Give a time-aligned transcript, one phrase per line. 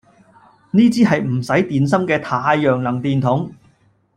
[0.71, 3.53] 呢支係唔使電芯嘅太陽能電筒